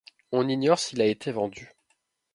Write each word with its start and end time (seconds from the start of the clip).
On 0.31 0.49
ignore 0.49 0.79
s'il 0.79 0.99
a 0.99 1.05
été 1.05 1.31
vendu. 1.31 1.69